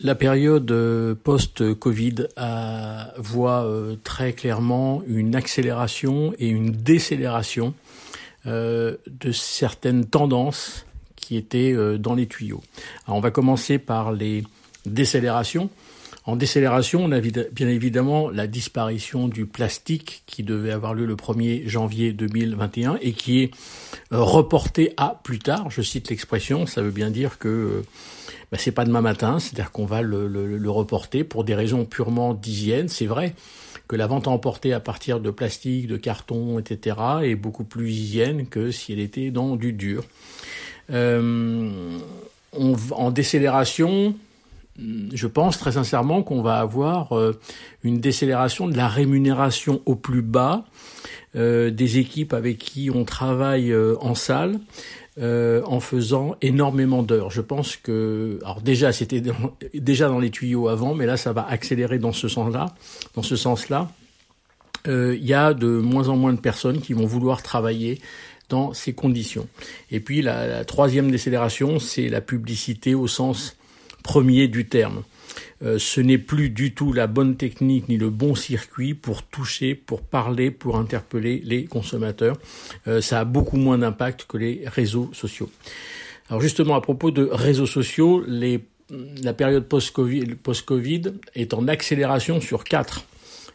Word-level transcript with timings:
La 0.00 0.16
période 0.16 0.70
euh, 0.72 1.14
post-Covid 1.14 2.26
voit 3.16 3.64
euh, 3.64 3.94
très 4.02 4.32
clairement 4.32 5.02
une 5.06 5.36
accélération 5.36 6.34
et 6.38 6.48
une 6.48 6.72
décélération 6.72 7.74
euh, 8.46 8.96
de 9.06 9.30
certaines 9.30 10.04
tendances 10.04 10.84
qui 11.16 11.36
étaient 11.36 11.74
dans 11.98 12.14
les 12.14 12.26
tuyaux. 12.26 12.60
On 13.06 13.20
va 13.20 13.30
commencer 13.30 13.78
par 13.78 14.12
les 14.12 14.44
décélérations. 14.84 15.70
En 16.26 16.36
décélération, 16.36 17.02
on 17.02 17.12
a 17.12 17.20
bien 17.20 17.68
évidemment 17.68 18.28
la 18.28 18.46
disparition 18.46 19.28
du 19.28 19.46
plastique 19.46 20.22
qui 20.26 20.42
devait 20.42 20.70
avoir 20.70 20.92
lieu 20.92 21.06
le 21.06 21.16
1er 21.16 21.66
janvier 21.66 22.12
2021 22.12 22.98
et 23.00 23.12
qui 23.12 23.40
est 23.40 23.50
reporté 24.22 24.92
à 24.96 25.20
plus 25.22 25.38
tard. 25.38 25.70
Je 25.70 25.82
cite 25.82 26.10
l'expression, 26.10 26.66
ça 26.66 26.82
veut 26.82 26.90
bien 26.90 27.10
dire 27.10 27.38
que 27.38 27.48
euh, 27.48 27.82
bah, 28.52 28.58
c'est 28.58 28.72
pas 28.72 28.84
demain 28.84 29.00
matin, 29.00 29.38
c'est-à-dire 29.38 29.72
qu'on 29.72 29.86
va 29.86 30.02
le, 30.02 30.70
reporter 30.70 31.24
pour 31.24 31.44
des 31.44 31.54
raisons 31.54 31.84
purement 31.84 32.34
d'hygiène. 32.34 32.88
C'est 32.88 33.06
vrai 33.06 33.34
que 33.88 33.96
la 33.96 34.06
vente 34.06 34.28
à 34.28 34.30
emporter 34.30 34.72
à 34.72 34.80
partir 34.80 35.20
de 35.20 35.30
plastique, 35.30 35.86
de 35.86 35.96
carton, 35.96 36.58
etc. 36.58 36.96
est 37.22 37.34
beaucoup 37.34 37.64
plus 37.64 37.90
hygiène 37.90 38.46
que 38.46 38.70
si 38.70 38.92
elle 38.92 39.00
était 39.00 39.30
dans 39.30 39.56
du 39.56 39.72
dur. 39.72 40.04
Euh, 40.90 41.98
en 42.52 43.10
décélération, 43.10 44.14
je 44.78 45.26
pense 45.26 45.58
très 45.58 45.72
sincèrement 45.72 46.22
qu'on 46.22 46.42
va 46.42 46.58
avoir 46.58 47.16
euh, 47.16 47.38
une 47.82 48.00
décélération 48.00 48.68
de 48.68 48.76
la 48.76 48.88
rémunération 48.88 49.80
au 49.86 49.94
plus 49.94 50.22
bas 50.22 50.64
euh, 51.36 51.70
des 51.70 51.98
équipes 51.98 52.32
avec 52.32 52.58
qui 52.58 52.90
on 52.92 53.04
travaille 53.04 53.72
euh, 53.72 53.96
en 54.00 54.14
salle 54.14 54.58
en 55.16 55.78
faisant 55.78 56.34
énormément 56.42 57.04
d'heures. 57.04 57.30
Je 57.30 57.40
pense 57.40 57.76
que 57.76 58.40
alors 58.42 58.60
déjà 58.60 58.90
c'était 58.90 59.22
déjà 59.72 60.08
dans 60.08 60.18
les 60.18 60.30
tuyaux 60.30 60.66
avant, 60.66 60.92
mais 60.92 61.06
là 61.06 61.16
ça 61.16 61.32
va 61.32 61.46
accélérer 61.48 62.00
dans 62.00 62.10
ce 62.10 62.26
sens-là. 62.26 62.74
Dans 63.14 63.22
ce 63.22 63.36
sens-là, 63.36 63.92
il 64.86 65.24
y 65.24 65.32
a 65.32 65.54
de 65.54 65.68
moins 65.68 66.08
en 66.08 66.16
moins 66.16 66.32
de 66.32 66.40
personnes 66.40 66.80
qui 66.80 66.94
vont 66.94 67.06
vouloir 67.06 67.44
travailler 67.44 68.00
dans 68.48 68.74
ces 68.74 68.92
conditions. 68.92 69.46
Et 69.92 70.00
puis 70.00 70.20
la 70.20 70.64
troisième 70.64 71.12
décélération, 71.12 71.78
c'est 71.78 72.08
la 72.08 72.20
publicité 72.20 72.96
au 72.96 73.06
sens 73.06 73.56
premier 74.04 74.46
du 74.46 74.66
terme. 74.66 75.02
Euh, 75.64 75.78
ce 75.80 76.00
n'est 76.00 76.18
plus 76.18 76.50
du 76.50 76.74
tout 76.74 76.92
la 76.92 77.08
bonne 77.08 77.36
technique 77.36 77.88
ni 77.88 77.96
le 77.96 78.10
bon 78.10 78.36
circuit 78.36 78.94
pour 78.94 79.24
toucher, 79.24 79.74
pour 79.74 80.02
parler, 80.02 80.52
pour 80.52 80.76
interpeller 80.76 81.40
les 81.44 81.64
consommateurs. 81.64 82.36
Euh, 82.86 83.00
ça 83.00 83.20
a 83.20 83.24
beaucoup 83.24 83.56
moins 83.56 83.78
d'impact 83.78 84.26
que 84.28 84.36
les 84.36 84.62
réseaux 84.66 85.10
sociaux. 85.12 85.50
Alors 86.28 86.40
justement, 86.40 86.76
à 86.76 86.80
propos 86.80 87.10
de 87.10 87.28
réseaux 87.32 87.66
sociaux, 87.66 88.22
les, 88.26 88.64
la 89.22 89.32
période 89.32 89.64
post-Covid 89.66 90.26
post 90.42 90.70
est 91.34 91.54
en 91.54 91.66
accélération 91.66 92.40
sur 92.40 92.62
quatre 92.64 93.06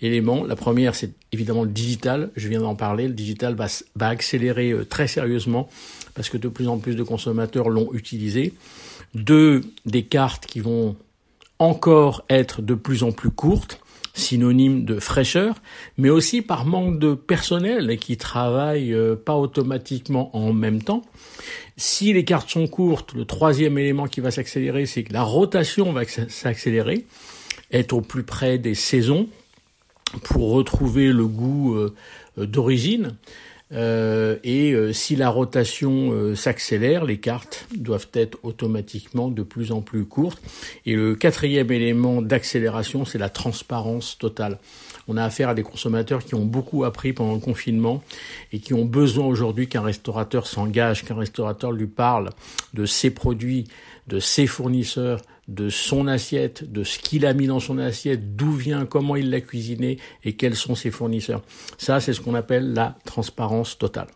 éléments. 0.00 0.44
La 0.44 0.56
première, 0.56 0.94
c'est 0.94 1.12
évidemment 1.30 1.62
le 1.62 1.70
digital. 1.70 2.30
Je 2.34 2.48
viens 2.48 2.60
d'en 2.60 2.74
parler. 2.74 3.06
Le 3.06 3.14
digital 3.14 3.54
va, 3.54 3.66
va 3.94 4.08
accélérer 4.08 4.72
euh, 4.72 4.84
très 4.84 5.06
sérieusement 5.06 5.68
parce 6.14 6.28
que 6.28 6.36
de 6.36 6.48
plus 6.48 6.68
en 6.68 6.78
plus 6.78 6.96
de 6.96 7.02
consommateurs 7.02 7.68
l'ont 7.68 7.92
utilisé. 7.94 8.52
Deux, 9.14 9.62
des 9.84 10.04
cartes 10.04 10.46
qui 10.46 10.60
vont 10.60 10.96
encore 11.58 12.24
être 12.28 12.62
de 12.62 12.74
plus 12.74 13.02
en 13.02 13.12
plus 13.12 13.30
courtes, 13.30 13.80
synonyme 14.14 14.84
de 14.84 14.98
fraîcheur, 14.98 15.56
mais 15.96 16.10
aussi 16.10 16.42
par 16.42 16.64
manque 16.64 16.98
de 16.98 17.14
personnel 17.14 17.98
qui 17.98 18.16
travaillent 18.16 18.92
euh, 18.92 19.16
pas 19.16 19.36
automatiquement 19.36 20.36
en 20.36 20.52
même 20.52 20.82
temps. 20.82 21.02
Si 21.76 22.12
les 22.12 22.24
cartes 22.24 22.50
sont 22.50 22.66
courtes, 22.66 23.14
le 23.14 23.24
troisième 23.24 23.78
élément 23.78 24.06
qui 24.06 24.20
va 24.20 24.30
s'accélérer, 24.30 24.86
c'est 24.86 25.04
que 25.04 25.12
la 25.12 25.22
rotation 25.22 25.92
va 25.92 26.04
s'accélérer, 26.04 27.06
être 27.70 27.92
au 27.92 28.00
plus 28.00 28.22
près 28.22 28.58
des 28.58 28.74
saisons, 28.74 29.28
pour 30.24 30.50
retrouver 30.50 31.12
le 31.12 31.26
goût 31.26 31.74
euh, 31.74 31.94
d'origine. 32.36 33.16
Euh, 33.72 34.36
et 34.44 34.72
euh, 34.72 34.92
si 34.92 35.16
la 35.16 35.30
rotation 35.30 36.34
s'accélère, 36.34 37.04
les 37.04 37.18
cartes 37.18 37.66
doivent 37.76 38.08
être 38.14 38.38
automatiquement 38.42 39.28
de 39.28 39.42
plus 39.42 39.72
en 39.72 39.80
plus 39.80 40.04
courtes. 40.04 40.42
Et 40.86 40.94
le 40.94 41.14
quatrième 41.14 41.70
élément 41.70 42.22
d'accélération, 42.22 43.04
c'est 43.04 43.18
la 43.18 43.28
transparence 43.28 44.18
totale. 44.18 44.58
On 45.08 45.16
a 45.16 45.24
affaire 45.24 45.48
à 45.48 45.54
des 45.54 45.62
consommateurs 45.62 46.24
qui 46.24 46.34
ont 46.34 46.44
beaucoup 46.44 46.84
appris 46.84 47.12
pendant 47.12 47.34
le 47.34 47.40
confinement 47.40 48.02
et 48.52 48.60
qui 48.60 48.74
ont 48.74 48.84
besoin 48.84 49.26
aujourd'hui 49.26 49.68
qu'un 49.68 49.82
restaurateur 49.82 50.46
s'engage, 50.46 51.04
qu'un 51.04 51.16
restaurateur 51.16 51.72
lui 51.72 51.86
parle 51.86 52.30
de 52.74 52.86
ses 52.86 53.10
produits, 53.10 53.64
de 54.06 54.20
ses 54.20 54.46
fournisseurs, 54.46 55.20
de 55.52 55.68
son 55.68 56.06
assiette, 56.06 56.70
de 56.70 56.82
ce 56.84 56.98
qu'il 56.98 57.26
a 57.26 57.34
mis 57.34 57.46
dans 57.46 57.60
son 57.60 57.78
assiette, 57.78 58.36
d'où 58.36 58.52
vient, 58.52 58.86
comment 58.86 59.16
il 59.16 59.30
l'a 59.30 59.40
cuisiné 59.40 59.98
et 60.24 60.34
quels 60.34 60.56
sont 60.56 60.74
ses 60.74 60.90
fournisseurs. 60.90 61.42
Ça, 61.78 62.00
c'est 62.00 62.12
ce 62.12 62.20
qu'on 62.20 62.34
appelle 62.34 62.72
la 62.72 62.96
transparence 63.04 63.76
totale. 63.78 64.08